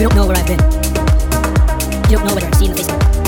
You 0.00 0.08
don't 0.08 0.16
know 0.16 0.26
where 0.28 0.36
I've 0.38 0.46
been. 0.46 0.58
You 2.08 2.16
don't 2.16 2.26
know 2.26 2.34
whether 2.34 2.46
I've 2.46 2.54
seen 2.54 2.70
the 2.70 2.82
face. 2.82 3.19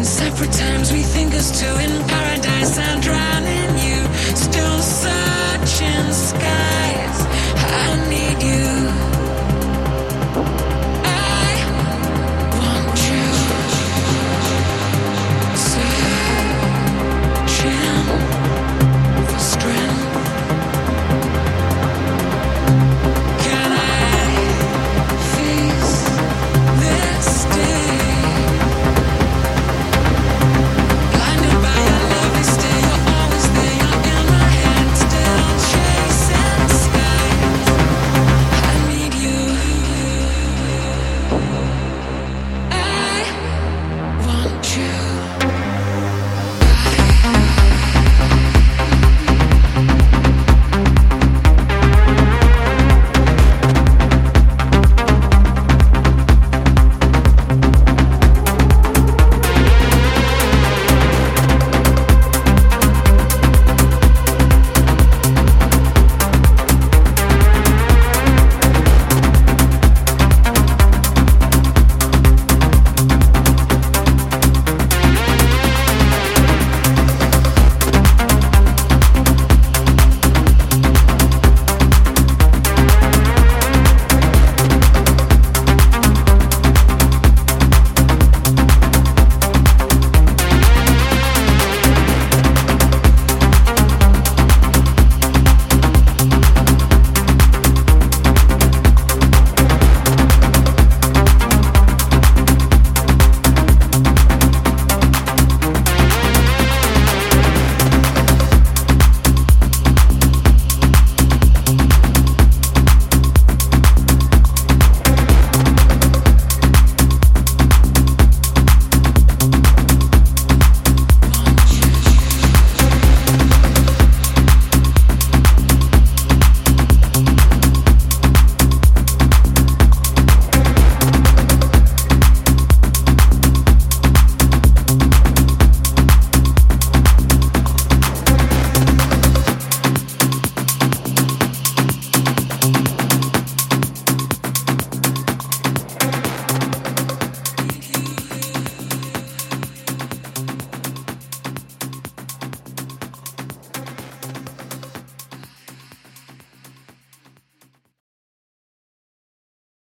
in 0.00 0.06
separate 0.06 0.52
times 0.52 0.92
we 0.92 1.02
think 1.02 1.34
us 1.34 1.60
two 1.60 1.66
in 1.66 1.92
paradise. 2.08 2.76
Drowning 3.04 3.72
you, 3.84 4.00
still 4.34 4.80
searching 4.80 6.12
sky. 6.12 7.09